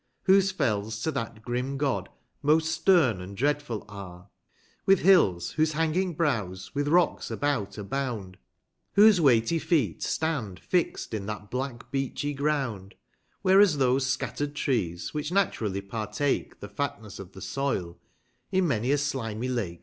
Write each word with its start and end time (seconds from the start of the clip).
Whose 0.23 0.51
fells 0.51 0.99
to 1.03 1.11
that 1.11 1.43
grim 1.43 1.77
God, 1.77 2.09
most 2.41 2.71
stern 2.71 3.21
and 3.21 3.37
dreadful 3.37 3.85
are, 3.87 4.31
With 4.87 5.01
hills 5.01 5.51
whose 5.51 5.73
hanging 5.73 6.15
brows, 6.15 6.73
with 6.73 6.87
rocks 6.87 7.29
about 7.29 7.77
are 7.77 7.83
bound, 7.83 8.39
Whose 8.93 9.21
weighty 9.21 9.59
feet 9.59 10.01
stand 10.01 10.59
fix'd 10.59 11.13
in 11.13 11.27
that 11.27 11.51
black 11.51 11.91
beachy 11.91 12.33
ground, 12.33 12.95
Whereas 13.43 13.77
those 13.77 14.07
scattered 14.07 14.55
trees, 14.55 15.13
which 15.13 15.31
naturally 15.31 15.81
partake, 15.81 16.57
301 16.57 16.57
The 16.61 16.69
fatness 16.69 17.19
of 17.19 17.33
the 17.33 17.39
soil 17.41 17.99
(in 18.51 18.67
many 18.67 18.89
a 18.91 18.97
slimy 18.97 19.49
lake. 19.49 19.79